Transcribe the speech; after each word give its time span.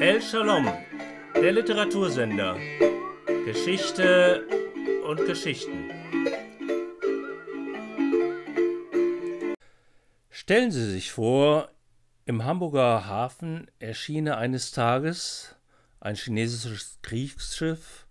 El 0.00 0.20
Shalom, 0.20 0.66
der 1.36 1.52
Literatursender. 1.52 2.58
Geschichte 3.44 4.44
und 5.06 5.24
Geschichten. 5.24 5.88
Stellen 10.30 10.72
Sie 10.72 10.90
sich 10.90 11.12
vor, 11.12 11.70
im 12.24 12.44
Hamburger 12.44 13.06
Hafen 13.06 13.70
erschien 13.78 14.28
eines 14.28 14.72
Tages 14.72 15.54
ein 16.00 16.16
chinesisches 16.16 16.98
Kriegsschiff 17.02 18.08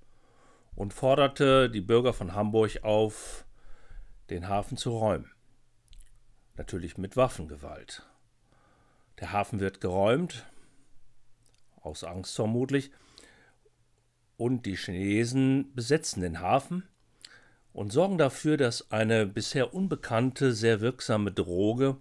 und 0.76 0.94
forderte 0.94 1.70
die 1.70 1.82
Bürger 1.82 2.14
von 2.14 2.34
Hamburg 2.34 2.84
auf, 2.84 3.46
den 4.30 4.48
Hafen 4.48 4.78
zu 4.78 4.92
räumen. 4.98 5.32
Natürlich 6.56 6.98
mit 6.98 7.18
Waffengewalt. 7.18 8.08
Der 9.20 9.34
Hafen 9.34 9.60
wird 9.60 9.82
geräumt, 9.82 10.46
aus 11.84 12.04
Angst 12.04 12.36
vermutlich, 12.36 12.92
und 14.38 14.66
die 14.66 14.76
Chinesen 14.76 15.74
besetzen 15.76 16.22
den 16.22 16.40
Hafen 16.40 16.84
und 17.72 17.92
sorgen 17.92 18.18
dafür, 18.18 18.58
dass 18.58 18.92
eine 18.92 19.26
bisher 19.26 19.74
unbekannte, 19.74 20.54
sehr 20.54 20.82
wirksame 20.82 21.32
Droge 21.32 21.98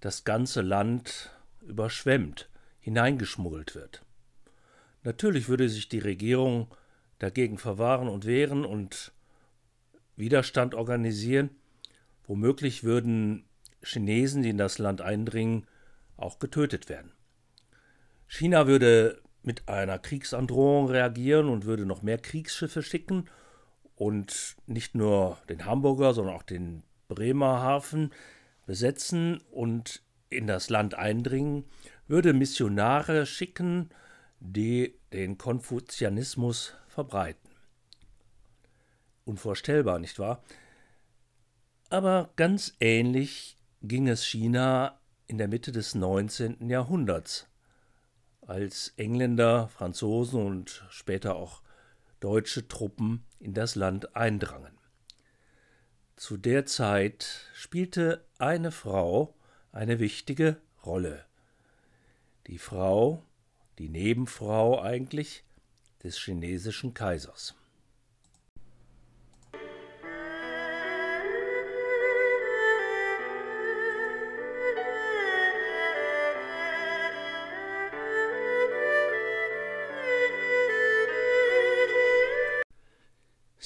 das 0.00 0.24
ganze 0.24 0.60
Land 0.60 1.30
überschwemmt, 1.62 2.48
hineingeschmuggelt 2.80 3.74
wird. 3.74 4.04
Natürlich 5.02 5.48
würde 5.48 5.68
sich 5.68 5.88
die 5.88 5.98
Regierung 5.98 6.68
dagegen 7.18 7.58
verwahren 7.58 8.08
und 8.08 8.24
wehren 8.24 8.64
und 8.64 9.12
Widerstand 10.16 10.74
organisieren. 10.74 11.50
Womöglich 12.26 12.84
würden 12.84 13.44
Chinesen, 13.82 14.42
die 14.42 14.50
in 14.50 14.58
das 14.58 14.78
Land 14.78 15.00
eindringen, 15.00 15.66
auch 16.16 16.38
getötet 16.38 16.88
werden. 16.88 17.12
China 18.28 18.66
würde 18.66 19.20
mit 19.42 19.68
einer 19.68 19.98
Kriegsandrohung 19.98 20.88
reagieren 20.88 21.48
und 21.48 21.64
würde 21.64 21.86
noch 21.86 22.02
mehr 22.02 22.18
Kriegsschiffe 22.18 22.82
schicken 22.82 23.28
und 23.96 24.56
nicht 24.66 24.94
nur 24.94 25.38
den 25.48 25.64
Hamburger, 25.64 26.14
sondern 26.14 26.36
auch 26.36 26.42
den 26.42 26.84
Bremer 27.08 27.60
Hafen 27.60 28.12
besetzen 28.66 29.40
und 29.50 30.02
in 30.30 30.46
das 30.46 30.68
Land 30.68 30.94
eindringen, 30.94 31.64
würde 32.06 32.34
Missionare 32.34 33.24
schicken, 33.26 33.88
die 34.40 34.94
den 35.12 35.38
Konfuzianismus 35.38 36.74
verbreiten. 36.88 37.50
Unvorstellbar, 39.24 39.98
nicht 39.98 40.18
wahr? 40.18 40.42
Aber 41.90 42.30
ganz 42.36 42.74
ähnlich 42.80 43.56
ging 43.82 44.08
es 44.08 44.24
China 44.24 45.00
in 45.26 45.38
der 45.38 45.48
Mitte 45.48 45.72
des 45.72 45.94
19. 45.94 46.68
Jahrhunderts, 46.68 47.47
als 48.48 48.94
Engländer, 48.96 49.68
Franzosen 49.68 50.44
und 50.44 50.86
später 50.88 51.36
auch 51.36 51.60
deutsche 52.20 52.66
Truppen 52.66 53.24
in 53.38 53.52
das 53.52 53.74
Land 53.74 54.16
eindrangen. 54.16 54.76
Zu 56.16 56.38
der 56.38 56.64
Zeit 56.64 57.46
spielte 57.54 58.24
eine 58.38 58.72
Frau 58.72 59.34
eine 59.70 59.98
wichtige 60.00 60.56
Rolle. 60.84 61.24
Die 62.46 62.58
Frau, 62.58 63.22
die 63.78 63.90
Nebenfrau 63.90 64.80
eigentlich 64.80 65.44
des 66.02 66.16
chinesischen 66.16 66.94
Kaisers. 66.94 67.54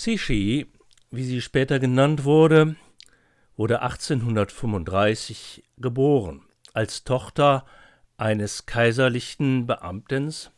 Cixi, 0.03 0.67
wie 1.13 1.23
sie 1.23 1.41
später 1.41 1.79
genannt 1.79 2.25
wurde, 2.25 2.75
wurde 3.57 3.83
1835 3.83 5.63
geboren, 5.77 6.43
als 6.75 7.05
Tochter 7.05 7.65
eines 8.17 8.67
kaiserlichen 8.67 9.69
Beamtens. 9.69 10.51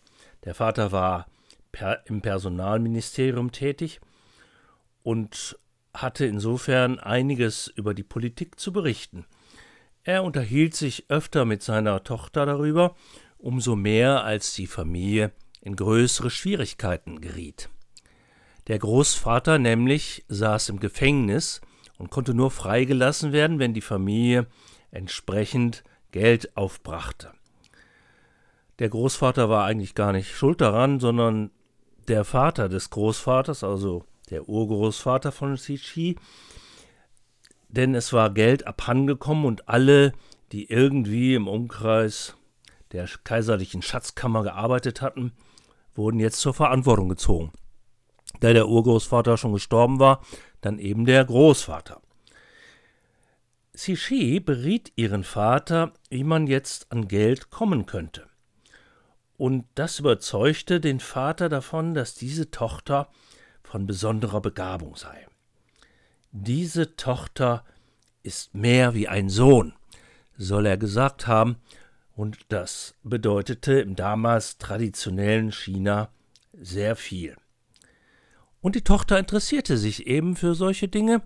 Der 0.44 0.54
Vater 0.54 0.92
war 0.92 1.26
per 1.72 2.06
im 2.06 2.22
Personalministerium 2.22 3.52
tätig 3.52 4.00
und 5.02 5.58
hatte 5.92 6.24
insofern 6.24 6.98
einiges 6.98 7.68
über 7.68 7.92
die 7.92 8.02
Politik 8.02 8.58
zu 8.58 8.72
berichten. 8.72 9.26
Er 10.04 10.24
unterhielt 10.24 10.74
sich 10.74 11.10
öfter 11.10 11.44
mit 11.44 11.62
seiner 11.62 12.02
Tochter 12.02 12.46
darüber, 12.46 12.96
umso 13.36 13.76
mehr 13.76 14.24
als 14.24 14.54
die 14.54 14.66
Familie 14.66 15.32
in 15.60 15.76
größere 15.76 16.30
Schwierigkeiten 16.30 17.20
geriet. 17.20 17.68
Der 18.66 18.78
Großvater 18.78 19.58
nämlich 19.58 20.24
saß 20.28 20.70
im 20.70 20.80
Gefängnis 20.80 21.60
und 21.98 22.10
konnte 22.10 22.32
nur 22.34 22.50
freigelassen 22.50 23.32
werden, 23.32 23.58
wenn 23.58 23.74
die 23.74 23.82
Familie 23.82 24.46
entsprechend 24.90 25.84
Geld 26.12 26.56
aufbrachte. 26.56 27.32
Der 28.78 28.88
Großvater 28.88 29.48
war 29.50 29.66
eigentlich 29.66 29.94
gar 29.94 30.12
nicht 30.12 30.34
schuld 30.34 30.60
daran, 30.60 30.98
sondern 30.98 31.50
der 32.08 32.24
Vater 32.24 32.68
des 32.68 32.90
Großvaters, 32.90 33.64
also 33.64 34.04
der 34.30 34.48
Urgroßvater 34.48 35.30
von 35.30 35.54
Xi 35.54 36.16
denn 37.68 37.94
es 37.96 38.12
war 38.12 38.30
Geld 38.30 38.68
abhandengekommen 38.68 39.46
und 39.46 39.68
alle, 39.68 40.12
die 40.52 40.70
irgendwie 40.70 41.34
im 41.34 41.48
Umkreis 41.48 42.36
der 42.92 43.08
kaiserlichen 43.24 43.82
Schatzkammer 43.82 44.44
gearbeitet 44.44 45.02
hatten, 45.02 45.32
wurden 45.96 46.20
jetzt 46.20 46.40
zur 46.40 46.54
Verantwortung 46.54 47.08
gezogen 47.08 47.52
da 48.40 48.52
der 48.52 48.68
Urgroßvater 48.68 49.36
schon 49.36 49.52
gestorben 49.52 49.98
war, 49.98 50.22
dann 50.60 50.78
eben 50.78 51.04
der 51.04 51.24
Großvater. 51.24 52.00
Cixi 53.76 54.40
beriet 54.40 54.92
ihren 54.96 55.24
Vater, 55.24 55.92
wie 56.08 56.24
man 56.24 56.46
jetzt 56.46 56.92
an 56.92 57.08
Geld 57.08 57.50
kommen 57.50 57.86
könnte. 57.86 58.28
Und 59.36 59.66
das 59.74 59.98
überzeugte 59.98 60.80
den 60.80 61.00
Vater 61.00 61.48
davon, 61.48 61.92
dass 61.94 62.14
diese 62.14 62.50
Tochter 62.52 63.08
von 63.62 63.86
besonderer 63.86 64.40
Begabung 64.40 64.94
sei. 64.94 65.26
Diese 66.30 66.94
Tochter 66.96 67.64
ist 68.22 68.54
mehr 68.54 68.94
wie 68.94 69.08
ein 69.08 69.28
Sohn, 69.28 69.74
soll 70.36 70.66
er 70.66 70.76
gesagt 70.76 71.26
haben, 71.26 71.56
und 72.16 72.38
das 72.48 72.94
bedeutete 73.02 73.80
im 73.80 73.96
damals 73.96 74.58
traditionellen 74.58 75.50
China 75.50 76.10
sehr 76.52 76.94
viel. 76.94 77.36
Und 78.64 78.76
die 78.76 78.82
Tochter 78.82 79.18
interessierte 79.18 79.76
sich 79.76 80.06
eben 80.06 80.36
für 80.36 80.54
solche 80.54 80.88
Dinge 80.88 81.20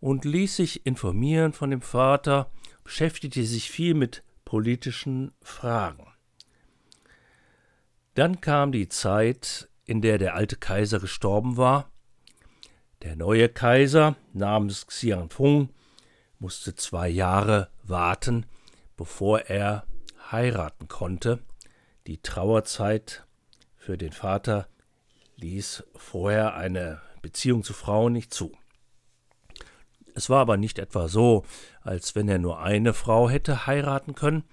und 0.00 0.26
ließ 0.26 0.56
sich 0.56 0.84
informieren 0.84 1.54
von 1.54 1.70
dem 1.70 1.80
Vater, 1.80 2.50
beschäftigte 2.82 3.42
sich 3.42 3.70
viel 3.70 3.94
mit 3.94 4.22
politischen 4.44 5.32
Fragen. 5.40 6.06
Dann 8.12 8.42
kam 8.42 8.70
die 8.70 8.90
Zeit, 8.90 9.70
in 9.86 10.02
der 10.02 10.18
der 10.18 10.34
alte 10.34 10.56
Kaiser 10.56 11.00
gestorben 11.00 11.56
war. 11.56 11.90
Der 13.00 13.16
neue 13.16 13.48
Kaiser 13.48 14.16
namens 14.34 14.86
Xianfeng 14.86 15.70
musste 16.38 16.74
zwei 16.74 17.08
Jahre 17.08 17.70
warten, 17.82 18.44
bevor 18.98 19.40
er 19.40 19.86
heiraten 20.30 20.88
konnte. 20.88 21.38
Die 22.06 22.18
Trauerzeit 22.18 23.24
für 23.74 23.96
den 23.96 24.12
Vater 24.12 24.68
ließ 25.36 25.84
vorher 25.96 26.54
eine 26.54 27.00
Beziehung 27.22 27.64
zu 27.64 27.72
Frauen 27.72 28.12
nicht 28.12 28.32
zu. 28.32 28.52
Es 30.14 30.30
war 30.30 30.40
aber 30.40 30.56
nicht 30.56 30.78
etwa 30.78 31.08
so, 31.08 31.44
als 31.82 32.14
wenn 32.14 32.28
er 32.28 32.38
nur 32.38 32.60
eine 32.60 32.94
Frau 32.94 33.28
hätte 33.28 33.66
heiraten 33.66 34.14
können, 34.14 34.44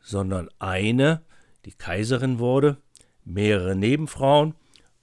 sondern 0.00 0.50
eine, 0.58 1.22
die 1.64 1.72
Kaiserin 1.72 2.38
wurde, 2.38 2.76
mehrere 3.24 3.74
Nebenfrauen 3.74 4.54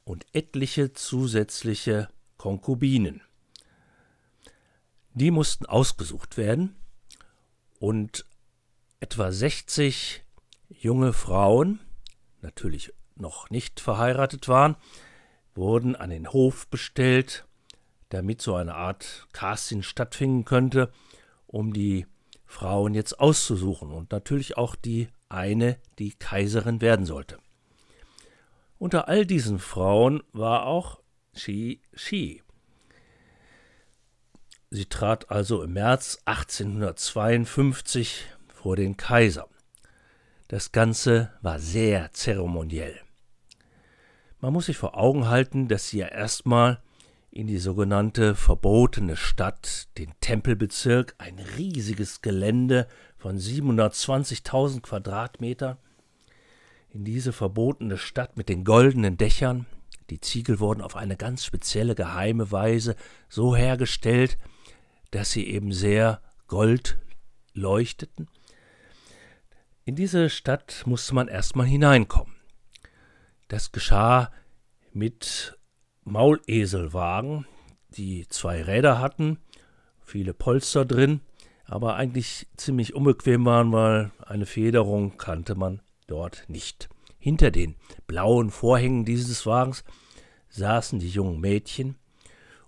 und 0.03 0.25
etliche 0.33 0.93
zusätzliche 0.93 2.09
Konkubinen. 2.37 3.21
Die 5.13 5.31
mussten 5.31 5.65
ausgesucht 5.65 6.37
werden 6.37 6.75
und 7.79 8.25
etwa 8.99 9.31
60 9.31 10.23
junge 10.69 11.13
Frauen, 11.13 11.79
natürlich 12.41 12.93
noch 13.21 13.49
nicht 13.49 13.79
verheiratet 13.79 14.47
waren, 14.47 14.75
wurden 15.55 15.95
an 15.95 16.09
den 16.09 16.31
Hof 16.31 16.67
bestellt, 16.67 17.45
damit 18.09 18.41
so 18.41 18.55
eine 18.55 18.75
Art 18.75 19.27
Casting 19.31 19.83
stattfinden 19.83 20.43
könnte, 20.43 20.91
um 21.47 21.73
die 21.73 22.05
Frauen 22.45 22.93
jetzt 22.93 23.19
auszusuchen 23.19 23.91
und 23.91 24.11
natürlich 24.11 24.57
auch 24.57 24.75
die 24.75 25.07
eine, 25.29 25.77
die 25.99 26.11
Kaiserin 26.11 26.81
werden 26.81 27.05
sollte. 27.05 27.37
Unter 28.77 29.07
all 29.07 29.25
diesen 29.25 29.59
Frauen 29.59 30.23
war 30.33 30.65
auch 30.65 30.99
Xi 31.33 31.81
Shi. 31.93 32.41
Sie 34.69 34.85
trat 34.85 35.29
also 35.29 35.63
im 35.63 35.73
März 35.73 36.19
1852 36.25 38.25
vor 38.53 38.75
den 38.75 38.97
Kaiser. 38.97 39.47
Das 40.47 40.71
Ganze 40.71 41.31
war 41.41 41.59
sehr 41.59 42.11
zeremoniell. 42.13 42.99
Man 44.41 44.53
muss 44.53 44.65
sich 44.65 44.77
vor 44.77 44.97
Augen 44.97 45.29
halten, 45.29 45.67
dass 45.67 45.89
sie 45.89 45.99
ja 45.99 46.07
erstmal 46.07 46.81
in 47.29 47.45
die 47.45 47.59
sogenannte 47.59 48.33
verbotene 48.33 49.15
Stadt, 49.15 49.87
den 49.99 50.11
Tempelbezirk, 50.19 51.13
ein 51.19 51.37
riesiges 51.57 52.23
Gelände 52.23 52.87
von 53.17 53.37
720.000 53.37 54.81
Quadratmetern, 54.81 55.77
in 56.89 57.05
diese 57.05 57.33
verbotene 57.33 57.99
Stadt 57.99 58.35
mit 58.35 58.49
den 58.49 58.63
goldenen 58.63 59.15
Dächern. 59.15 59.67
Die 60.09 60.19
Ziegel 60.19 60.59
wurden 60.59 60.81
auf 60.81 60.95
eine 60.95 61.17
ganz 61.17 61.45
spezielle 61.45 61.93
geheime 61.93 62.51
Weise 62.51 62.95
so 63.29 63.55
hergestellt, 63.55 64.39
dass 65.11 65.31
sie 65.31 65.47
eben 65.47 65.71
sehr 65.71 66.19
gold 66.47 66.97
leuchteten. 67.53 68.27
In 69.85 69.95
diese 69.95 70.31
Stadt 70.31 70.83
musste 70.87 71.13
man 71.13 71.27
erstmal 71.27 71.67
hineinkommen. 71.67 72.40
Das 73.51 73.73
geschah 73.73 74.31
mit 74.93 75.59
Mauleselwagen, 76.05 77.45
die 77.89 78.25
zwei 78.29 78.61
Räder 78.61 78.99
hatten, 78.99 79.39
viele 79.99 80.33
Polster 80.33 80.85
drin, 80.85 81.19
aber 81.65 81.97
eigentlich 81.97 82.47
ziemlich 82.55 82.95
unbequem 82.95 83.43
waren, 83.43 83.73
weil 83.73 84.11
eine 84.25 84.45
Federung 84.45 85.17
kannte 85.17 85.55
man 85.55 85.81
dort 86.07 86.45
nicht. 86.47 86.87
Hinter 87.19 87.51
den 87.51 87.75
blauen 88.07 88.51
Vorhängen 88.51 89.03
dieses 89.03 89.45
Wagens 89.45 89.83
saßen 90.47 90.99
die 90.99 91.09
jungen 91.09 91.41
Mädchen 91.41 91.97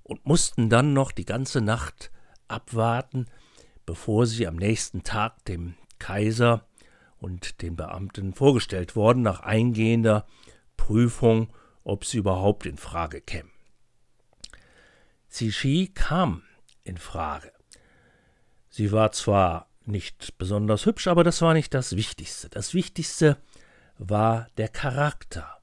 und 0.03 0.25
mussten 0.25 0.69
dann 0.69 0.91
noch 0.91 1.13
die 1.13 1.23
ganze 1.23 1.61
Nacht 1.61 2.11
abwarten, 2.49 3.27
bevor 3.85 4.25
sie 4.25 4.45
am 4.47 4.57
nächsten 4.57 5.03
Tag 5.03 5.45
dem 5.45 5.75
Kaiser 5.97 6.67
und 7.19 7.61
den 7.61 7.77
Beamten 7.77 8.33
vorgestellt 8.33 8.97
wurden, 8.97 9.21
nach 9.21 9.39
eingehender 9.39 10.25
Prüfung 10.83 11.47
ob 11.85 12.03
sie 12.03 12.17
überhaupt 12.17 12.65
in 12.65 12.77
Frage 12.77 13.21
kämen. 13.21 13.51
Cixi 15.29 15.91
kam 15.93 16.43
in 16.83 16.97
Frage. 16.97 17.53
Sie 18.69 18.91
war 18.91 19.13
zwar 19.13 19.69
nicht 19.85 20.37
besonders 20.37 20.85
hübsch, 20.85 21.07
aber 21.07 21.23
das 21.23 21.41
war 21.41 21.53
nicht 21.53 21.73
das 21.73 21.95
Wichtigste. 21.95 22.49
Das 22.49 22.73
Wichtigste 22.73 23.37
war 23.97 24.47
der 24.57 24.67
Charakter, 24.67 25.57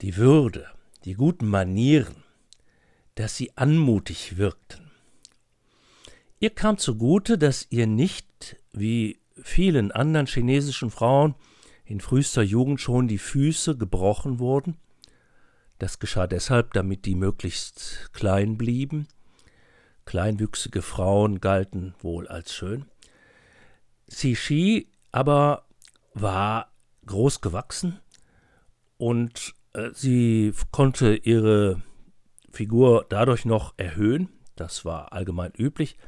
die 0.00 0.16
Würde, 0.16 0.66
die 1.04 1.14
guten 1.14 1.46
Manieren, 1.46 2.24
dass 3.14 3.36
sie 3.36 3.56
anmutig 3.56 4.36
wirkten. 4.36 4.90
Ihr 6.40 6.50
kam 6.50 6.76
zugute, 6.76 7.38
dass 7.38 7.68
ihr 7.70 7.86
nicht, 7.86 8.56
wie 8.72 9.20
vielen 9.40 9.92
anderen 9.92 10.26
chinesischen 10.26 10.90
Frauen, 10.90 11.36
in 11.86 12.00
frühester 12.00 12.42
Jugend 12.42 12.80
schon 12.80 13.08
die 13.08 13.18
Füße 13.18 13.76
gebrochen 13.76 14.38
wurden. 14.38 14.76
Das 15.78 15.98
geschah 15.98 16.26
deshalb, 16.26 16.72
damit 16.72 17.04
die 17.04 17.14
möglichst 17.14 18.10
klein 18.12 18.58
blieben. 18.58 19.08
Kleinwüchsige 20.04 20.82
Frauen 20.82 21.40
galten 21.40 21.94
wohl 22.00 22.28
als 22.28 22.54
schön. 22.54 22.86
Cixi 24.10 24.88
aber 25.12 25.64
war 26.14 26.70
groß 27.06 27.40
gewachsen 27.40 28.00
und 28.98 29.54
äh, 29.72 29.90
sie 29.92 30.52
konnte 30.70 31.14
ihre 31.14 31.82
Figur 32.50 33.04
dadurch 33.08 33.44
noch 33.44 33.74
erhöhen, 33.76 34.28
das 34.54 34.84
war 34.84 35.12
allgemein 35.12 35.52
üblich, 35.56 35.98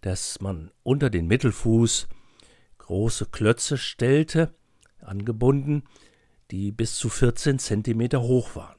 dass 0.00 0.40
man 0.40 0.70
unter 0.84 1.10
den 1.10 1.26
Mittelfuß 1.26 2.06
große 2.78 3.26
Klötze 3.26 3.76
stellte, 3.76 4.54
angebunden, 5.08 5.84
die 6.50 6.72
bis 6.72 6.96
zu 6.96 7.08
14 7.08 7.58
Zentimeter 7.58 8.22
hoch 8.22 8.54
waren. 8.56 8.76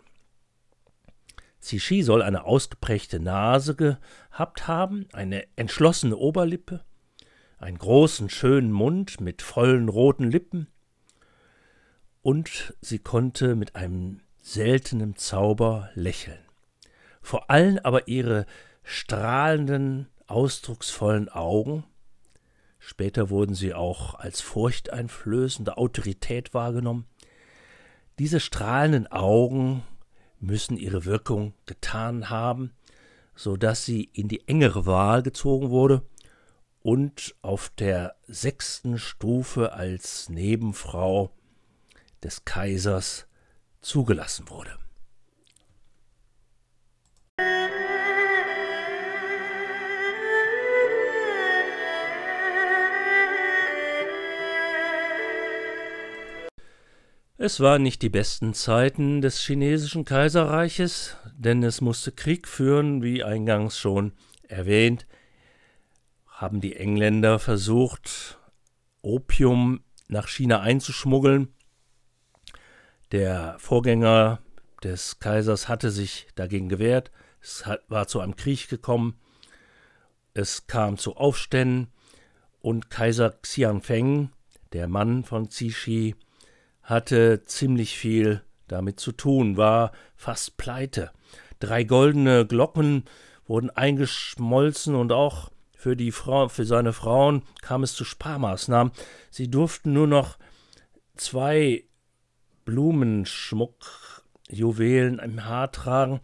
Cixi 1.62 2.04
soll 2.04 2.22
eine 2.22 2.46
ausgeprägte 2.46 3.20
Nase 3.20 3.76
gehabt 3.76 4.68
haben, 4.68 5.08
eine 5.12 5.46
entschlossene 5.58 6.16
Oberlippe, 6.16 6.84
einen 7.58 7.78
großen, 7.78 8.30
schönen 8.30 8.72
Mund 8.72 9.20
mit 9.20 9.42
vollen 9.42 9.90
roten 9.90 10.32
Lippen, 10.32 10.68
und 12.22 12.74
sie 12.82 13.00
konnte 13.00 13.56
mit 13.56 13.76
einem 13.76 14.22
seltenen 14.42 15.16
Zauber 15.16 15.90
lächeln. 15.94 16.40
Vor 17.22 17.50
allem 17.50 17.80
aber 17.84 18.08
ihre 18.08 18.46
strahlenden, 18.84 20.08
ausdrucksvollen 20.28 21.30
Augen 21.30 21.84
Später 22.80 23.30
wurden 23.30 23.56
sie 23.56 23.74
auch 23.74 24.16
als 24.16 24.42
furchteinflößende 24.42 25.78
Autorität 25.78 26.54
wahrgenommen. 26.54 27.06
Diese 28.18 28.40
strahlenden 28.40 29.08
Augen 29.08 29.84
müssen 30.40 30.78
ihre 30.78 31.06
Wirkung 31.06 31.54
getan 31.66 32.30
haben, 32.30 32.74
so 33.36 33.58
dass 33.58 33.86
sie 33.86 34.04
in 34.14 34.28
die 34.28 34.48
engere 34.48 34.86
Wahl 34.86 35.24
gezogen 35.24 35.70
wurde 35.70 36.04
und 36.82 37.36
auf 37.42 37.70
der 37.78 38.16
sechsten 38.28 38.98
Stufe 38.98 39.74
als 39.74 40.30
Nebenfrau 40.30 41.32
des 42.24 42.46
Kaisers 42.46 43.28
zugelassen 43.82 44.50
wurde. 44.50 44.78
Es 57.42 57.62
waren 57.62 57.84
nicht 57.84 58.02
die 58.02 58.10
besten 58.10 58.54
Zeiten 58.54 59.22
des 59.22 59.40
chinesischen 59.40 60.04
Kaiserreiches, 60.04 61.16
denn 61.38 61.64
es 61.64 61.80
musste 61.80 62.12
Krieg 62.12 62.50
führen, 62.50 63.02
wie 63.02 63.24
eingangs 63.24 63.80
schon 63.80 64.12
erwähnt, 64.50 65.08
haben 66.28 66.60
die 66.60 66.76
Engländer 66.76 67.40
versucht, 67.40 68.38
Opium 69.02 69.86
nach 70.10 70.28
China 70.28 70.60
einzuschmuggeln. 70.60 71.54
Der 73.14 73.56
Vorgänger 73.58 74.40
des 74.84 75.20
Kaisers 75.20 75.70
hatte 75.70 75.92
sich 75.92 76.28
dagegen 76.36 76.68
gewehrt, 76.68 77.10
es 77.40 77.64
war 77.88 78.10
zu 78.10 78.20
einem 78.20 78.36
Krieg 78.36 78.68
gekommen, 78.68 79.18
es 80.34 80.68
kam 80.68 80.98
zu 80.98 81.16
Aufständen. 81.16 81.88
Und 82.60 82.90
Kaiser 82.90 83.30
Xianfeng, 83.30 84.34
der 84.74 84.90
Mann 84.90 85.24
von 85.24 85.50
Cixi, 85.50 86.16
hatte 86.90 87.44
ziemlich 87.44 87.98
viel 87.98 88.42
damit 88.68 89.00
zu 89.00 89.12
tun, 89.12 89.58
war 89.58 89.92
fast 90.16 90.58
pleite. 90.58 91.12
Drei 91.60 91.84
goldene 91.84 92.48
Glocken 92.48 93.06
wurden 93.46 93.70
eingeschmolzen 93.70 94.96
und 94.96 95.12
auch 95.12 95.52
für, 95.76 95.96
die 95.96 96.12
Frau, 96.12 96.50
für 96.50 96.66
seine 96.66 96.94
Frauen 96.94 97.44
kam 97.62 97.84
es 97.84 97.94
zu 97.94 98.04
Sparmaßnahmen. 98.06 98.92
Sie 99.30 99.50
durften 99.50 99.94
nur 99.94 100.08
noch 100.08 100.38
zwei 101.16 101.86
Blumenschmuck, 102.66 104.24
Juwelen 104.50 105.20
im 105.20 105.46
Haar 105.46 105.72
tragen 105.72 106.22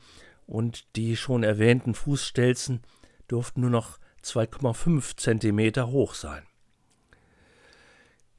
und 0.47 0.95
die 0.95 1.15
schon 1.15 1.43
erwähnten 1.43 1.93
Fußstelzen 1.93 2.81
durften 3.27 3.61
nur 3.61 3.69
noch 3.69 3.99
2,5 4.23 5.17
Zentimeter 5.17 5.87
hoch 5.87 6.15
sein. 6.15 6.43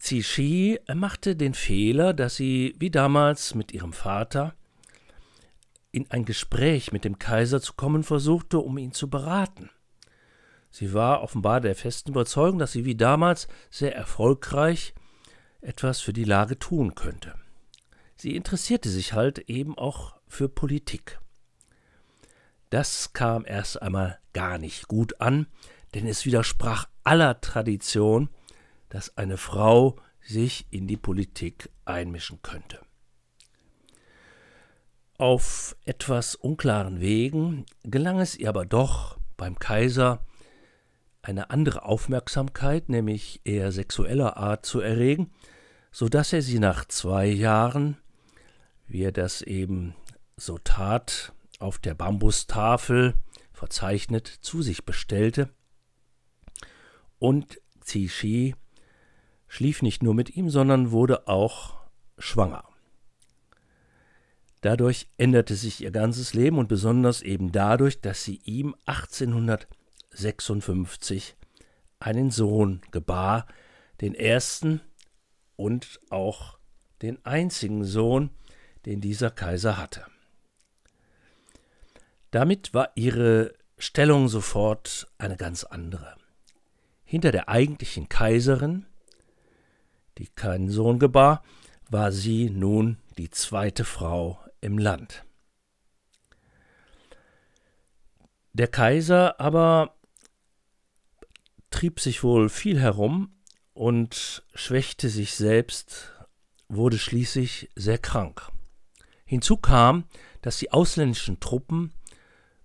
Cixi 0.07 0.79
machte 0.95 1.35
den 1.35 1.53
Fehler, 1.53 2.15
dass 2.15 2.37
sie, 2.37 2.77
wie 2.79 2.93
damals 2.93 3.57
mit 3.57 3.73
ihrem 3.73 3.93
Vater, 3.93 4.55
in 5.91 6.09
ein 6.13 6.25
Gespräch 6.25 6.93
mit 6.93 7.05
dem 7.05 7.19
Kaiser 7.19 7.61
zu 7.61 7.73
kommen 7.73 8.05
versuchte, 8.05 8.61
um 8.61 8.79
ihn 8.79 8.93
zu 8.93 9.11
beraten. 9.11 9.69
Sie 10.71 10.95
war 10.95 11.23
offenbar 11.23 11.61
der 11.61 11.75
festen 11.75 12.11
Überzeugung, 12.11 12.61
dass 12.61 12.71
sie 12.71 12.85
wie 12.85 12.95
damals 12.95 13.49
sehr 13.69 13.97
erfolgreich 13.97 14.95
etwas 15.61 16.01
für 16.01 16.13
die 16.13 16.25
Lage 16.25 16.57
tun 16.57 16.95
könnte. 16.95 17.35
Sie 18.15 18.37
interessierte 18.37 18.91
sich 18.91 19.13
halt 19.13 19.41
eben 19.49 19.77
auch 19.77 20.15
für 20.29 20.49
Politik. 20.49 21.19
Das 22.71 23.13
kam 23.13 23.45
erst 23.45 23.83
einmal 23.83 24.21
gar 24.33 24.59
nicht 24.59 24.87
gut 24.87 25.21
an, 25.21 25.49
denn 25.95 26.07
es 26.07 26.27
widersprach 26.27 26.87
aller 27.03 27.41
Tradition, 27.41 28.29
dass 28.89 29.17
eine 29.17 29.37
Frau 29.37 29.97
sich 30.21 30.67
in 30.71 30.87
die 30.87 30.97
Politik 30.97 31.71
einmischen 31.85 32.43
könnte. 32.43 32.81
Auf 35.19 35.77
etwas 35.85 36.35
unklaren 36.35 37.01
Wegen 37.01 37.65
gelang 37.85 38.21
es 38.21 38.37
ihr 38.37 38.49
aber 38.49 38.67
doch 38.67 39.19
beim 39.37 39.59
Kaiser 39.59 40.25
eine 41.23 41.51
andere 41.51 41.85
Aufmerksamkeit, 41.85 42.89
nämlich 42.89 43.41
eher 43.45 43.73
sexueller 43.73 44.37
Art, 44.37 44.67
zu 44.67 44.81
erregen, 44.81 45.33
so 45.91 46.09
dass 46.09 46.33
er 46.33 46.43
sie 46.43 46.59
nach 46.59 46.85
zwei 46.85 47.27
Jahren, 47.27 47.97
wie 48.87 49.03
er 49.03 49.13
das 49.13 49.43
eben 49.43 49.95
so 50.37 50.59
tat, 50.59 51.33
auf 51.59 51.79
der 51.79 51.95
Bambustafel 51.95 53.15
verzeichnet 53.53 54.29
zu 54.29 54.61
sich 54.61 54.85
bestellte 54.85 55.49
und 57.19 57.61
Cixi 57.83 58.55
schlief 59.49 59.83
nicht 59.83 60.03
nur 60.03 60.15
mit 60.15 60.37
ihm, 60.37 60.51
sondern 60.51 60.91
wurde 60.91 61.29
auch 61.29 61.77
schwanger. 62.19 62.65
Dadurch 64.61 65.07
änderte 65.17 65.55
sich 65.55 65.81
ihr 65.83 65.93
ganzes 65.93 66.35
Leben 66.35 66.59
und 66.59 66.69
besonders 66.69 67.23
eben 67.23 67.53
dadurch, 67.53 68.01
dass 68.01 68.25
sie 68.25 68.41
ihm 68.45 68.75
1856 68.87 71.37
einen 72.01 72.31
Sohn 72.31 72.81
gebar, 72.91 73.47
den 74.01 74.15
ersten 74.15 74.81
und 75.57 76.01
auch 76.11 76.59
den 77.03 77.25
einzigen 77.25 77.85
Sohn, 77.85 78.31
den 78.87 79.01
dieser 79.01 79.31
Kaiser 79.31 79.79
hatte. 79.79 80.05
Damit 82.31 82.75
war 82.75 82.91
ihre 82.97 83.55
Stellung 83.79 84.29
sofort 84.29 85.09
eine 85.19 85.37
ganz 85.37 85.65
andere. 85.65 86.17
Hinter 87.05 87.31
der 87.31 87.49
eigentlichen 87.49 88.09
Kaiserin, 88.09 88.87
die 90.19 90.29
keinen 90.29 90.71
Sohn 90.71 90.99
gebar, 90.99 91.43
war 91.89 92.13
sie 92.13 92.51
nun 92.51 92.99
die 93.19 93.31
zweite 93.31 93.85
Frau 93.85 94.39
im 94.61 94.79
Land. 94.79 95.25
Der 98.53 98.69
Kaiser 98.69 99.39
aber 99.39 99.95
trieb 101.71 102.01
sich 102.01 102.23
wohl 102.23 102.49
viel 102.49 102.81
herum 102.81 103.35
und 103.75 104.45
schwächte 104.55 105.11
sich 105.11 105.35
selbst, 105.35 106.13
wurde 106.69 106.99
schließlich 106.99 107.71
sehr 107.77 107.99
krank. 107.99 108.51
Hinzu 109.27 109.59
kam, 109.59 110.05
dass 110.41 110.59
die 110.59 110.73
ausländischen 110.73 111.41
Truppen 111.41 111.93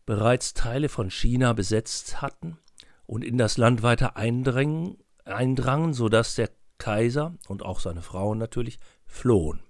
bereits 0.05 0.53
Teile 0.53 0.87
von 0.87 1.11
China 1.11 1.53
besetzt 1.53 2.21
hatten 2.21 2.57
und 3.05 3.23
in 3.25 3.37
das 3.37 3.57
Land 3.57 3.83
weiter 3.83 4.15
eindrangen, 4.15 4.97
eindrangen 5.25 5.93
sodass 5.93 6.35
der 6.35 6.49
Kaiser 6.81 7.35
und 7.47 7.63
auch 7.63 7.79
seine 7.79 8.01
Frauen 8.01 8.39
natürlich 8.39 8.79
flohen. 9.05 9.61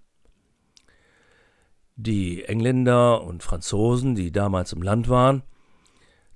Die 1.97 2.45
Engländer 2.45 3.21
und 3.21 3.43
Franzosen, 3.43 4.15
die 4.15 4.31
damals 4.31 4.71
im 4.71 4.81
Land 4.81 5.09
waren, 5.09 5.43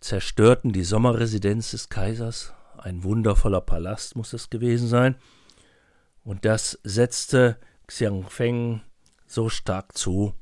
zerstörten 0.02 0.74
die 0.74 0.84
Sommerresidenz 0.84 1.72
des 1.72 1.88
Kaisers, 1.88 2.54
ein 2.78 3.06
wundervoller 3.06 3.62
Palast 3.62 4.18
muss 4.18 4.34
es 4.34 4.50
gewesen 4.50 4.90
sein, 4.90 5.16
und 6.26 6.44
das 6.44 6.78
setzte 6.84 7.58
Xiangfeng 7.88 8.82
so 9.28 9.48
stark 9.48 9.98
zu, 9.98 10.34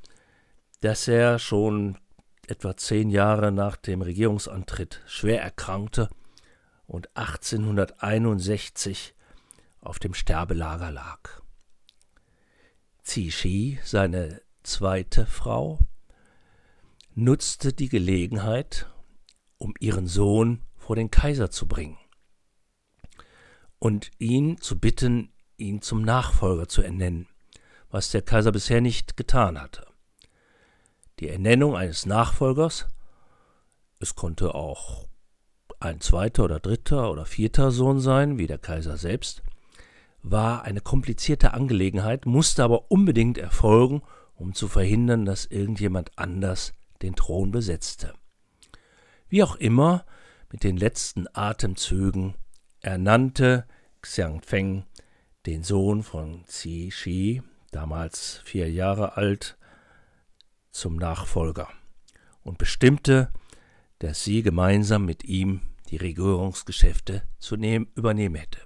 dass 0.82 1.08
er 1.08 1.38
schon 1.38 2.00
etwa 2.48 2.76
zehn 2.76 3.12
Jahre 3.12 3.52
nach 3.52 3.76
dem 3.76 4.02
Regierungsantritt 4.02 5.04
schwer 5.06 5.44
erkrankte 5.44 6.10
und 6.88 7.16
1861 7.16 9.14
auf 9.84 10.00
dem 10.00 10.14
Sterbelager 10.14 10.92
lag. 10.92 11.42
Shi, 13.06 13.80
seine 13.84 14.42
zweite 14.64 15.26
Frau, 15.26 15.80
nutzte 17.14 17.74
die 17.74 17.90
Gelegenheit, 17.90 18.88
um 19.58 19.74
ihren 19.80 20.08
Sohn 20.08 20.62
vor 20.78 20.96
den 20.96 21.12
Kaiser 21.12 21.52
zu 21.52 21.68
bringen 21.68 21.98
und 23.84 24.12
ihn 24.18 24.60
zu 24.62 24.80
bitten, 24.80 25.34
ihn 25.58 25.82
zum 25.82 26.02
Nachfolger 26.02 26.70
zu 26.70 26.82
ernennen, 26.82 27.28
was 27.92 28.12
der 28.12 28.22
Kaiser 28.22 28.54
bisher 28.54 28.80
nicht 28.80 29.18
getan 29.18 29.60
hatte. 29.60 29.86
Die 31.20 31.28
Ernennung 31.28 31.76
eines 31.76 32.06
Nachfolgers, 32.06 32.88
es 34.00 34.16
konnte 34.16 34.56
auch 34.56 35.08
ein 35.80 36.00
zweiter 36.00 36.46
oder 36.46 36.62
dritter 36.62 37.12
oder 37.12 37.26
vierter 37.26 37.72
Sohn 37.72 38.00
sein, 38.00 38.38
wie 38.38 38.48
der 38.48 38.58
Kaiser 38.58 38.98
selbst, 38.98 39.44
war 40.24 40.64
eine 40.64 40.82
komplizierte 40.82 41.54
Angelegenheit, 41.54 42.26
musste 42.26 42.64
aber 42.64 42.90
unbedingt 42.90 43.38
erfolgen, 43.38 44.02
um 44.36 44.56
zu 44.56 44.68
verhindern, 44.68 45.26
dass 45.26 45.46
irgendjemand 45.46 46.18
anders 46.18 46.74
den 47.02 47.16
Thron 47.16 47.52
besetzte. 47.52 48.14
Wie 49.28 49.44
auch 49.44 49.58
immer, 49.58 50.06
mit 50.52 50.64
den 50.64 50.78
letzten 50.78 51.28
Atemzügen 51.34 52.36
ernannte 52.80 53.68
Xiangfeng 54.02 54.86
den 55.46 55.64
Sohn 55.64 56.04
von 56.04 56.46
Qi 56.46 56.92
Shi, 56.92 57.42
damals 57.72 58.42
vier 58.46 58.72
Jahre 58.72 59.18
alt, 59.18 59.58
zum 60.72 60.96
Nachfolger 60.96 61.70
und 62.44 62.58
bestimmte, 62.58 63.32
dass 64.00 64.24
sie 64.24 64.42
gemeinsam 64.42 65.06
mit 65.06 65.24
ihm 65.24 65.62
die 65.90 65.98
Regierungsgeschäfte 65.98 67.24
zu 67.40 67.58
nehmen, 67.58 67.88
übernehmen 67.96 68.36
hätte. 68.36 68.60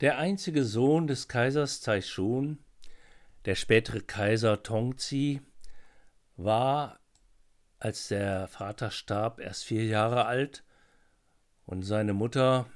Der 0.00 0.16
einzige 0.18 0.62
Sohn 0.62 1.08
des 1.08 1.26
Kaisers 1.26 1.80
Taishun, 1.80 2.60
der 3.46 3.56
spätere 3.56 4.00
Kaiser 4.00 4.62
Tongzi, 4.62 5.40
war, 6.36 7.00
als 7.80 8.06
der 8.06 8.46
Vater 8.46 8.92
starb, 8.92 9.40
erst 9.40 9.64
vier 9.64 9.84
Jahre 9.86 10.26
alt 10.26 10.62
und 11.66 11.82
seine 11.82 12.12
Mutter 12.12 12.66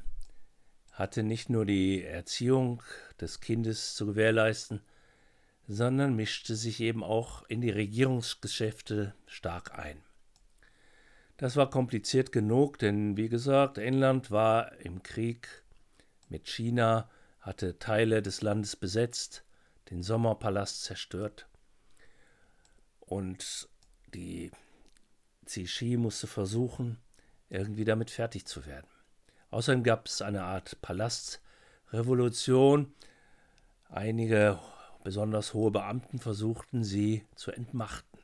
hatte 0.91 1.23
nicht 1.23 1.49
nur 1.49 1.65
die 1.65 2.03
Erziehung 2.03 2.83
des 3.21 3.41
Kindes 3.41 3.95
zu 3.95 4.07
gewährleisten, 4.07 4.81
sondern 5.69 6.17
mischte 6.17 6.57
sich 6.57 6.81
eben 6.81 7.05
auch 7.05 7.45
in 7.45 7.61
die 7.61 7.71
Regierungsgeschäfte 7.71 9.15
stark 9.27 9.79
ein. 9.79 10.03
Das 11.37 11.55
war 11.55 11.71
kompliziert 11.71 12.33
genug, 12.33 12.81
denn 12.81 13.17
wie 13.17 13.29
gesagt, 13.29 13.79
England 13.79 14.33
war 14.33 14.77
im 14.79 15.05
Krieg 15.05 15.62
mit 16.33 16.49
China, 16.49 17.09
hatte 17.41 17.79
Teile 17.79 18.21
des 18.23 18.43
Landes 18.43 18.75
besetzt, 18.75 19.45
den 19.91 20.03
Sommerpalast 20.03 20.83
zerstört. 20.83 21.47
Und 23.01 23.69
die 24.15 24.51
Cixi 25.47 25.97
musste 25.97 26.27
versuchen, 26.27 26.99
irgendwie 27.51 27.85
damit 27.85 28.11
fertig 28.11 28.47
zu 28.47 28.67
werden. 28.67 28.89
Außerdem 29.51 29.85
gab 29.85 30.07
es 30.07 30.23
eine 30.23 30.45
Art 30.45 30.81
Palastrevolution. 30.81 32.95
Einige 33.91 34.59
besonders 35.05 35.53
hohe 35.53 35.71
Beamten 35.71 36.19
versuchten, 36.19 36.85
sie 36.85 37.27
zu 37.35 37.51
entmachten. 37.51 38.19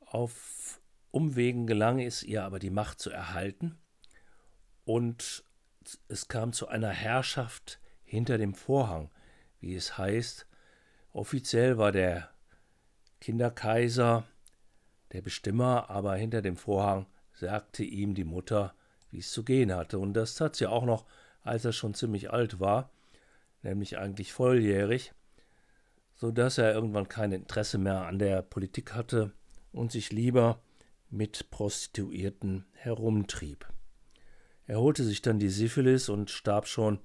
Auf 0.00 0.80
Umwegen 1.12 1.68
gelang 1.68 2.00
es 2.00 2.24
ihr 2.24 2.42
aber, 2.42 2.58
die 2.58 2.70
Macht 2.70 3.00
zu 3.00 3.10
erhalten 3.10 3.78
und 4.84 5.44
es 6.08 6.28
kam 6.28 6.52
zu 6.52 6.68
einer 6.68 6.90
Herrschaft 6.90 7.80
hinter 8.04 8.38
dem 8.38 8.54
Vorhang, 8.54 9.10
wie 9.60 9.74
es 9.74 9.98
heißt. 9.98 10.46
Offiziell 11.12 11.78
war 11.78 11.92
der 11.92 12.30
Kinderkaiser 13.20 14.26
der 15.12 15.22
Bestimmer, 15.22 15.90
aber 15.90 16.14
hinter 16.16 16.42
dem 16.42 16.56
Vorhang 16.56 17.06
sagte 17.32 17.82
ihm 17.82 18.14
die 18.14 18.24
Mutter, 18.24 18.74
wie 19.10 19.18
es 19.18 19.32
zu 19.32 19.44
gehen 19.44 19.74
hatte. 19.74 19.98
Und 19.98 20.14
das 20.14 20.34
tat 20.34 20.56
sie 20.56 20.66
auch 20.66 20.84
noch, 20.84 21.06
als 21.42 21.64
er 21.64 21.72
schon 21.72 21.94
ziemlich 21.94 22.30
alt 22.30 22.60
war, 22.60 22.90
nämlich 23.62 23.98
eigentlich 23.98 24.32
volljährig, 24.32 25.12
so 26.14 26.30
dass 26.30 26.58
er 26.58 26.74
irgendwann 26.74 27.08
kein 27.08 27.32
Interesse 27.32 27.78
mehr 27.78 28.06
an 28.06 28.18
der 28.18 28.42
Politik 28.42 28.94
hatte 28.94 29.32
und 29.72 29.90
sich 29.90 30.12
lieber 30.12 30.60
mit 31.08 31.50
Prostituierten 31.50 32.66
herumtrieb. 32.72 33.66
Er 34.70 34.78
holte 34.78 35.02
sich 35.02 35.20
dann 35.20 35.40
die 35.40 35.48
Syphilis 35.48 36.08
und 36.08 36.30
starb 36.30 36.68
schon 36.68 37.00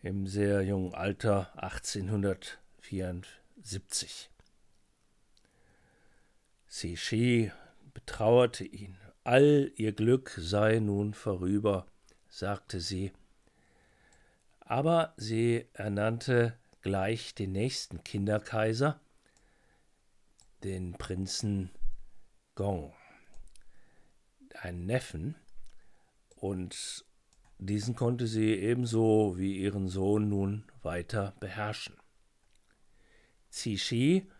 im 0.00 0.26
sehr 0.26 0.62
jungen 0.62 0.94
Alter 0.94 1.52
1874. 1.62 4.30
Sichy 6.66 7.52
betrauerte 7.92 8.64
ihn. 8.64 8.96
All 9.22 9.70
ihr 9.76 9.92
Glück 9.92 10.34
sei 10.38 10.78
nun 10.78 11.12
vorüber, 11.12 11.86
sagte 12.30 12.80
sie. 12.80 13.12
Aber 14.60 15.12
sie 15.18 15.66
ernannte 15.74 16.56
gleich 16.80 17.34
den 17.34 17.52
nächsten 17.52 18.02
Kinderkaiser, 18.02 18.98
den 20.64 20.94
Prinzen 20.94 21.70
Gong, 22.54 22.94
einen 24.54 24.86
Neffen, 24.86 25.36
und 26.40 27.04
diesen 27.58 27.96
konnte 27.96 28.26
sie 28.26 28.54
ebenso 28.54 29.36
wie 29.36 29.58
ihren 29.58 29.88
Sohn 29.88 30.28
nun 30.28 30.64
weiter 30.82 31.34
beherrschen. 31.40 31.96
Cixi 33.50 34.30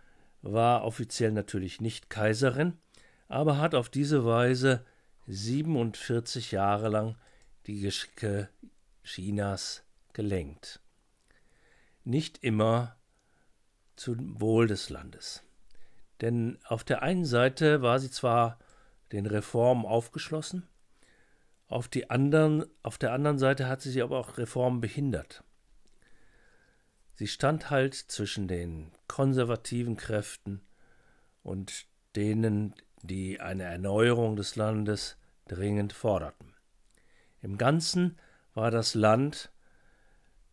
war 0.43 0.85
offiziell 0.85 1.33
natürlich 1.33 1.81
nicht 1.81 2.11
Kaiserin, 2.11 2.79
aber 3.27 3.59
hat 3.59 3.75
auf 3.75 3.89
diese 3.89 4.25
Weise 4.25 4.85
47 5.27 6.53
Jahre 6.53 6.89
lang 6.89 7.17
die 7.67 7.81
Geschicke 7.81 8.49
Chinas 9.03 9.83
gelenkt. 10.13 10.81
Nicht 12.05 12.43
immer 12.45 12.97
zum 13.97 14.41
Wohl 14.41 14.69
des 14.69 14.91
Landes. 14.91 15.43
Denn 16.21 16.59
auf 16.65 16.85
der 16.85 17.03
einen 17.03 17.25
Seite 17.25 17.83
war 17.83 17.99
sie 17.99 18.11
zwar 18.11 18.59
den 19.13 19.27
Reformen 19.27 19.85
aufgeschlossen, 19.85 20.67
auf, 21.69 21.89
die 21.89 22.11
anderen, 22.11 22.65
auf 22.83 22.99
der 22.99 23.13
anderen 23.13 23.39
Seite 23.39 23.69
hat 23.69 23.83
sie 23.83 23.91
sie 23.91 24.03
aber 24.03 24.19
auch 24.19 24.39
Reformen 24.39 24.81
behindert. 24.81 25.45
Sie 27.15 27.27
stand 27.27 27.71
halt 27.71 27.95
zwischen 27.95 28.49
den 28.49 28.93
konservativen 29.07 29.97
Kräften 29.97 30.63
und 31.43 31.87
denen, 32.17 32.75
die 33.03 33.41
eine 33.41 33.65
Erneuerung 33.65 34.37
des 34.37 34.57
Landes 34.57 35.17
dringend 35.47 35.93
forderten. 35.93 36.55
Im 37.41 37.59
Ganzen 37.59 38.19
war 38.55 38.71
das 38.71 38.95
Land 38.95 39.53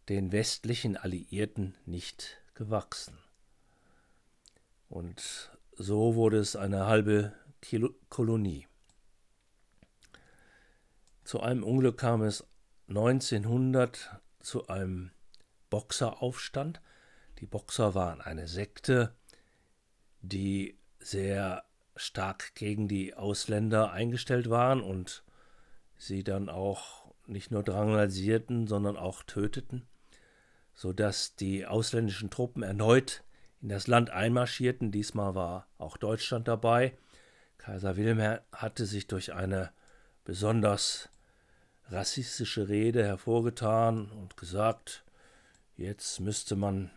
den 0.10 0.32
westlichen 0.32 0.98
Alliierten 0.98 1.76
nicht 1.86 2.42
gewachsen. 2.54 3.18
Und 4.90 5.52
so 5.78 6.16
wurde 6.16 6.38
es 6.38 6.56
eine 6.56 6.86
halbe 6.86 7.34
Kilo 7.62 7.90
Kolonie. 8.10 8.68
Zu 11.26 11.42
einem 11.42 11.64
Unglück 11.64 11.98
kam 11.98 12.22
es 12.22 12.46
1900 12.88 14.22
zu 14.42 14.68
einem 14.68 15.10
Boxeraufstand. 15.72 16.82
Die 17.40 17.48
Boxer 17.48 17.96
waren 17.96 18.22
eine 18.22 18.48
Sekte, 18.48 19.12
die 20.22 20.78
sehr 21.00 21.64
stark 21.96 22.54
gegen 22.54 22.88
die 22.88 23.16
Ausländer 23.16 23.92
eingestellt 23.92 24.52
waren 24.52 24.82
und 24.82 25.24
sie 25.98 26.24
dann 26.24 26.48
auch 26.48 27.12
nicht 27.26 27.50
nur 27.50 27.64
drangalisierten, 27.64 28.68
sondern 28.68 28.96
auch 28.96 29.24
töteten, 29.24 29.88
sodass 30.76 31.36
die 31.36 31.66
ausländischen 31.66 32.30
Truppen 32.30 32.62
erneut 32.62 33.24
in 33.64 33.70
das 33.70 33.88
Land 33.88 34.12
einmarschierten. 34.12 34.92
Diesmal 34.92 35.34
war 35.34 35.66
auch 35.80 35.98
Deutschland 35.98 36.48
dabei. 36.48 36.96
Kaiser 37.58 37.98
Wilhelm 37.98 38.40
hatte 38.52 38.86
sich 38.86 39.08
durch 39.08 39.34
eine 39.34 39.72
besonders 40.24 41.10
rassistische 41.90 42.68
Rede 42.68 43.04
hervorgetan 43.04 44.12
und 44.12 44.38
gesagt, 44.38 45.04
jetzt 45.78 46.20
müsste 46.20 46.56
man 46.56 46.92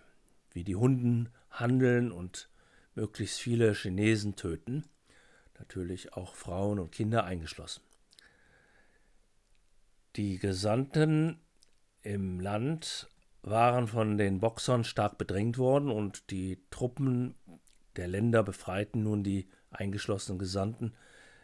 wie 0.53 0.65
die 0.65 0.77
Hunden 0.77 1.29
handeln 1.51 2.11
und 2.11 2.49
möglichst 2.95 3.41
viele 3.41 3.75
Chinesen 3.75 4.35
töten, 4.37 4.85
natürlich 5.59 6.15
auch 6.15 6.35
Frauen 6.35 6.79
und 6.79 6.93
Kinder 6.93 7.25
eingeschlossen. 7.25 7.83
Die 10.17 10.39
Gesandten 10.39 11.39
im 12.03 12.41
Land 12.41 13.09
waren 13.43 13.87
von 13.87 14.19
den 14.19 14.41
Boxern 14.41 14.85
stark 14.85 15.19
bedrängt 15.19 15.59
worden 15.59 15.91
und 15.91 16.31
die 16.31 16.59
Truppen 16.71 17.35
der 17.97 18.09
Länder 18.09 18.43
befreiten 18.43 19.03
nun 19.03 19.23
die 19.23 19.49
eingeschlossenen 19.71 20.39
Gesandten. 20.39 20.95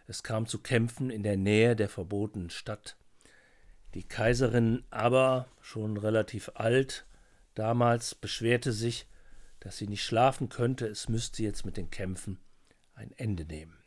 Es 0.07 0.23
kam 0.23 0.47
zu 0.47 0.61
Kämpfen 0.61 1.11
in 1.11 1.23
der 1.23 1.37
Nähe 1.37 1.77
der 1.77 1.89
verbotenen 1.89 2.51
Stadt. 2.51 2.97
Die 3.95 4.03
Kaiserin 4.03 4.83
aber, 4.91 5.47
schon 5.61 5.97
relativ 5.97 6.51
alt, 6.55 7.07
damals 7.55 8.17
beschwerte 8.17 8.73
sich, 8.73 9.07
dass 9.61 9.79
sie 9.79 9.87
nicht 9.87 10.05
schlafen 10.05 10.49
könnte, 10.49 10.89
es 10.89 11.09
müsste 11.09 11.45
jetzt 11.45 11.65
mit 11.65 11.77
den 11.77 11.91
Kämpfen 11.91 12.41
ein 12.95 13.13
Ende 13.17 13.45
nehmen. 13.45 13.79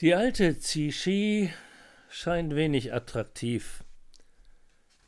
Die 0.00 0.14
alte 0.14 0.58
Zixi 0.58 1.52
scheint 2.12 2.54
wenig 2.54 2.92
attraktiv, 2.92 3.84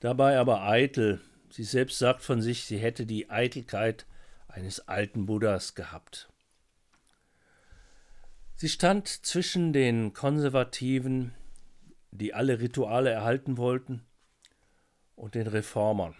dabei 0.00 0.38
aber 0.38 0.62
eitel. 0.62 1.20
Sie 1.50 1.62
selbst 1.62 1.98
sagt 1.98 2.22
von 2.22 2.40
sich, 2.40 2.64
sie 2.64 2.78
hätte 2.78 3.04
die 3.04 3.30
Eitelkeit 3.30 4.06
eines 4.48 4.88
alten 4.88 5.26
Buddhas 5.26 5.74
gehabt. 5.74 6.30
Sie 8.56 8.68
stand 8.68 9.08
zwischen 9.08 9.72
den 9.72 10.14
Konservativen, 10.14 11.34
die 12.10 12.32
alle 12.32 12.58
Rituale 12.58 13.10
erhalten 13.10 13.58
wollten, 13.58 14.04
und 15.14 15.34
den 15.34 15.46
Reformern. 15.46 16.14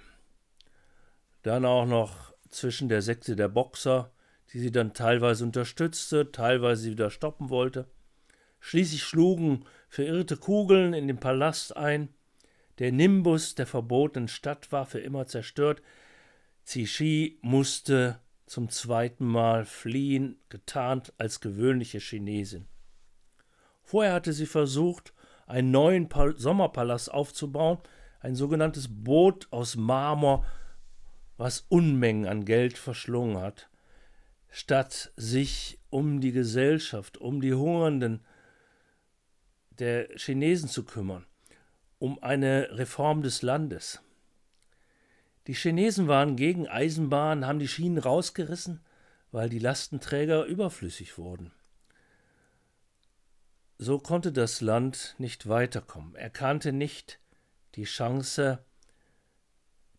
Dann 1.43 1.65
auch 1.65 1.87
noch 1.87 2.35
zwischen 2.51 2.89
der 2.89 3.01
Sekte 3.01 3.37
der 3.37 3.49
Boxer, 3.49 4.13
die 4.53 4.61
sie 4.61 4.71
dann 4.71 4.93
teilweise 4.93 5.45
unterstützte, 5.45 6.31
teilweise 6.31 6.91
wieder 6.91 7.11
stoppen 7.11 7.49
wollte. 7.49 7.89
Schließlich 8.61 9.03
schlugen 9.03 9.67
verirrte 9.95 10.37
Kugeln 10.37 10.93
in 10.93 11.07
den 11.07 11.19
Palast 11.19 11.77
ein. 11.77 12.09
Der 12.81 12.91
Nimbus 12.91 13.55
der 13.55 13.69
verbotenen 13.69 14.27
Stadt 14.27 14.73
war 14.73 14.87
für 14.87 14.99
immer 14.99 15.29
zerstört. 15.29 15.83
Cixi 16.67 17.39
musste 17.43 18.19
zum 18.47 18.71
zweiten 18.71 19.25
Mal 19.25 19.65
fliehen, 19.65 20.37
getarnt 20.49 21.13
als 21.17 21.41
gewöhnliche 21.41 22.01
Chinesin. 22.01 22.67
Vorher 23.85 24.15
hatte 24.15 24.33
sie 24.33 24.47
versucht, 24.47 25.15
einen 25.47 25.71
neuen 25.71 26.09
Pal 26.09 26.37
Sommerpalast 26.37 27.13
aufzubauen, 27.13 27.79
ein 28.19 28.35
sogenanntes 28.35 28.89
Boot 28.91 29.47
aus 29.53 29.77
Marmor, 29.77 30.45
was 31.37 31.67
Unmengen 31.69 32.27
an 32.27 32.45
Geld 32.45 32.79
verschlungen 32.79 33.39
hat. 33.39 33.69
Statt 34.51 35.13
sich 35.15 35.79
um 35.91 36.21
die 36.21 36.33
Gesellschaft, 36.33 37.17
um 37.17 37.41
die 37.41 37.55
Hungernden, 37.55 38.25
der 39.79 40.09
Chinesen 40.17 40.69
zu 40.69 40.85
kümmern, 40.85 41.27
um 41.99 42.23
eine 42.23 42.69
Reform 42.73 43.23
des 43.23 43.43
Landes. 43.43 44.01
Die 45.47 45.55
Chinesen 45.55 46.09
waren 46.09 46.37
gegen 46.37 46.69
Eisenbahn, 46.69 47.47
haben 47.47 47.59
die 47.59 47.69
Schienen 47.69 47.99
rausgerissen, 47.99 48.81
weil 49.31 49.49
die 49.49 49.59
Lastenträger 49.59 50.45
überflüssig 50.45 51.19
wurden. 51.19 51.53
So 53.77 53.99
konnte 53.99 54.33
das 54.33 54.61
Land 54.61 55.17
nicht 55.19 55.49
weiterkommen. 55.49 56.15
Er 56.15 56.31
kannte 56.31 56.73
nicht 56.73 57.19
die 57.75 57.85
Chance 57.85 58.65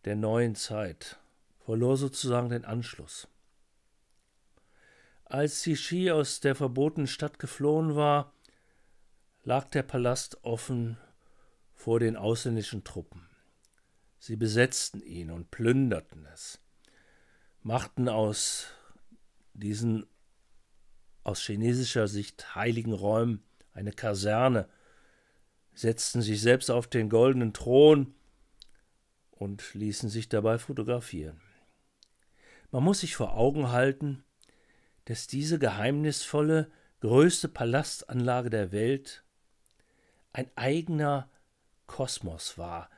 der 0.05 0.15
neuen 0.15 0.55
Zeit, 0.55 1.19
verlor 1.65 1.97
sozusagen 1.97 2.49
den 2.49 2.63
Anschluss. 2.63 3.27
Als 5.25 5.61
Cixi 5.61 6.11
aus 6.11 6.39
der 6.39 6.55
verbotenen 6.55 7.07
Stadt 7.07 7.39
geflohen 7.39 7.95
war, 7.95 8.34
lag 9.45 9.69
der 9.69 9.84
Palast 9.84 10.43
offen 10.43 10.97
vor 11.75 11.99
den 11.99 12.17
ausländischen 12.17 12.84
Truppen. 12.84 13.29
Sie 14.17 14.36
besetzten 14.36 15.01
ihn 15.03 15.29
und 15.29 15.51
plünderten 15.51 16.25
es, 16.34 16.60
machten 17.62 18.10
aus 18.10 18.67
diesen 19.53 20.08
aus 21.23 21.41
chinesischer 21.41 22.08
Sicht 22.08 22.55
heiligen 22.55 22.93
Räumen 22.93 23.43
eine 23.71 23.91
Kaserne, 23.91 24.67
setzten 25.73 26.21
sich 26.21 26.41
selbst 26.41 26.71
auf 26.71 26.88
den 26.88 27.10
goldenen 27.10 27.53
Thron 27.53 28.15
und 29.29 29.73
ließen 29.73 30.10
sich 30.10 30.27
dabei 30.27 30.58
fotografieren. 30.58 31.39
Man 32.71 32.84
muss 32.84 33.01
sich 33.01 33.15
vor 33.15 33.36
Augen 33.36 33.71
halten, 33.71 34.23
dass 35.05 35.27
diese 35.27 35.60
geheimnisvolle, 35.60 36.71
größte 36.99 37.47
Palastanlage 37.47 38.49
der 38.49 38.71
Welt 38.71 39.24
ein 40.35 40.51
eigener 40.55 41.29
Kosmos 41.87 42.57
war, 42.57 42.89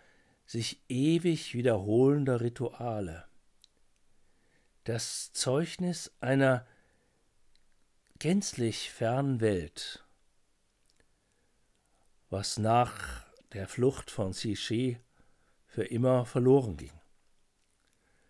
sich 0.48 0.82
ewig 0.90 1.54
wiederholender 1.54 2.42
Rituale. 2.42 3.26
Das 4.86 5.32
Zeugnis 5.34 6.12
einer 6.20 6.66
gänzlich 8.18 8.90
fernen 8.90 9.40
Welt, 9.40 10.04
was 12.32 12.58
nach 12.58 13.28
der 13.54 13.68
Flucht 13.68 14.10
von 14.10 14.32
Xi 14.32 14.98
für 15.68 15.84
immer 15.84 16.26
verloren 16.26 16.76
ging. 16.76 17.00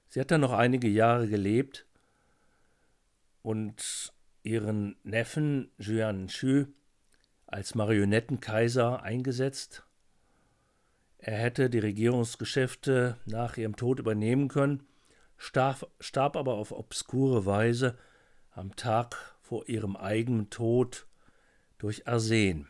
Sie 0.09 0.19
hat 0.19 0.31
dann 0.31 0.41
noch 0.41 0.51
einige 0.51 0.89
Jahre 0.89 1.29
gelebt 1.29 1.85
und 3.41 4.11
ihren 4.43 4.97
Neffen 5.03 5.71
Juan 5.77 6.27
Xu 6.27 6.65
als 7.47 7.75
Marionettenkaiser 7.75 9.01
eingesetzt. 9.01 9.83
Er 11.17 11.38
hätte 11.38 11.69
die 11.69 11.79
Regierungsgeschäfte 11.79 13.17
nach 13.25 13.57
ihrem 13.57 13.75
Tod 13.75 13.99
übernehmen 13.99 14.49
können, 14.49 14.86
starb, 15.38 15.89
starb 15.99 16.36
aber 16.36 16.53
auf 16.53 16.71
obskure 16.71 17.45
Weise 17.45 17.97
am 18.51 18.75
Tag 18.75 19.36
vor 19.41 19.67
ihrem 19.67 19.95
eigenen 19.95 20.49
Tod 20.49 21.07
durch 21.77 22.07
Arsen. 22.07 22.67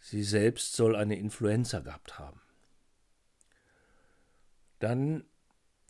Sie 0.00 0.22
selbst 0.22 0.74
soll 0.74 0.96
eine 0.96 1.18
Influenza 1.18 1.80
gehabt 1.80 2.18
haben. 2.18 2.40
Dann 4.78 5.24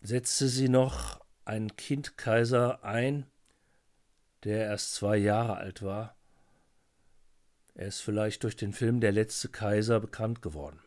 setzte 0.01 0.47
sie 0.47 0.69
noch 0.69 1.21
ein 1.45 1.75
Kindkaiser 1.75 2.83
ein, 2.83 3.25
der 4.43 4.65
erst 4.65 4.95
zwei 4.95 5.17
Jahre 5.17 5.57
alt 5.57 5.81
war. 5.81 6.15
Er 7.73 7.87
ist 7.87 8.01
vielleicht 8.01 8.43
durch 8.43 8.55
den 8.55 8.73
Film 8.73 8.99
Der 8.99 9.11
letzte 9.11 9.49
Kaiser 9.49 9.99
bekannt 9.99 10.41
geworden, 10.41 10.79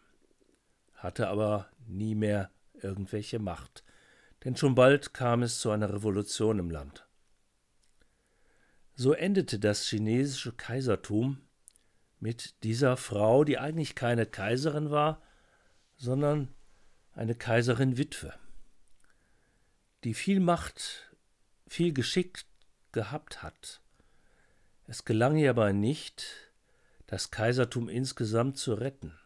hatte 0.95 1.29
aber 1.29 1.69
nie 1.87 2.15
mehr 2.15 2.51
irgendwelche 2.75 3.39
Macht, 3.39 3.85
denn 4.45 4.57
schon 4.57 4.75
bald 4.75 5.15
kam 5.15 5.43
es 5.43 5.59
zu 5.59 5.71
einer 5.71 5.93
Revolution 5.93 6.59
im 6.59 6.71
Land. 6.71 7.07
So 8.95 9.13
endete 9.13 9.59
das 9.59 9.87
chinesische 9.87 10.53
Kaisertum 10.53 11.41
mit 12.21 12.63
dieser 12.63 12.97
Frau, 12.97 13.45
die 13.45 13.59
eigentlich 13.59 13.95
keine 13.95 14.27
Kaiserin 14.27 14.91
war, 14.91 15.21
sondern 15.97 16.55
eine 17.13 17.35
Kaiserin 17.35 17.97
Witwe, 17.97 18.35
die 20.05 20.15
viel 20.15 20.41
Macht, 20.41 21.13
viel 21.67 21.93
Geschick 21.93 22.45
gehabt 22.93 23.43
hat. 23.43 23.81
Es 24.87 25.05
gelang 25.05 25.37
ihr 25.37 25.51
aber 25.51 25.73
nicht, 25.73 26.44
das 27.07 27.31
Kaisertum 27.31 27.89
insgesamt 27.89 28.59
zu 28.59 28.75
retten. 28.75 29.19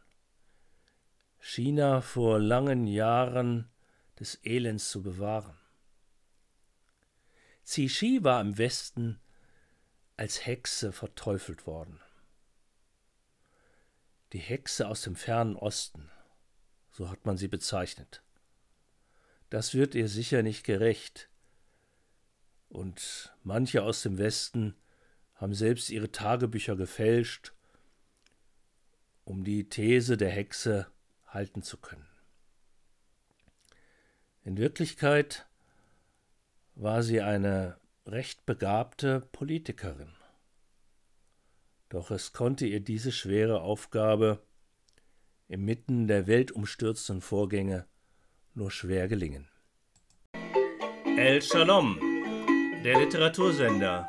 China 1.38 2.00
vor 2.00 2.38
langen 2.38 2.86
Jahren 2.86 3.70
des 4.18 4.40
Elends 4.44 4.90
zu 4.90 5.02
bewahren. 5.02 5.56
Cixi 7.64 8.20
war 8.22 8.40
im 8.40 8.58
Westen 8.58 9.20
als 10.16 10.46
Hexe 10.46 10.92
verteufelt 10.92 11.66
worden. 11.66 12.00
Die 14.32 14.40
Hexe 14.40 14.88
aus 14.88 15.02
dem 15.02 15.14
fernen 15.14 15.56
Osten, 15.56 16.10
so 16.90 17.08
hat 17.08 17.24
man 17.24 17.36
sie 17.36 17.48
bezeichnet. 17.48 18.22
Das 19.48 19.74
wird 19.74 19.94
ihr 19.94 20.08
sicher 20.08 20.42
nicht 20.42 20.64
gerecht. 20.64 21.30
Und 22.68 23.34
manche 23.42 23.82
aus 23.82 24.02
dem 24.02 24.18
Westen 24.18 24.74
haben 25.34 25.54
selbst 25.54 25.88
ihre 25.88 26.10
Tagebücher 26.10 26.76
gefälscht, 26.76 27.54
um 29.28 29.44
die 29.44 29.68
These 29.68 30.16
der 30.16 30.30
Hexe 30.30 30.86
halten 31.26 31.62
zu 31.62 31.76
können. 31.76 32.08
In 34.42 34.56
Wirklichkeit 34.56 35.46
war 36.74 37.02
sie 37.02 37.20
eine 37.20 37.76
recht 38.06 38.46
begabte 38.46 39.20
Politikerin. 39.32 40.14
Doch 41.90 42.10
es 42.10 42.32
konnte 42.32 42.64
ihr 42.64 42.80
diese 42.80 43.12
schwere 43.12 43.60
Aufgabe 43.60 44.42
inmitten 45.46 46.06
der 46.06 46.26
weltumstürzenden 46.26 47.20
Vorgänge 47.20 47.84
nur 48.54 48.70
schwer 48.70 49.08
gelingen. 49.08 49.46
El 51.18 51.42
Shalom, 51.42 52.00
der 52.82 52.98
Literatursender. 52.98 54.08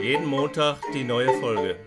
Jeden 0.00 0.26
Montag 0.26 0.78
die 0.94 1.02
neue 1.02 1.32
Folge. 1.40 1.85